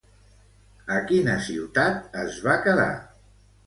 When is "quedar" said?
2.69-2.93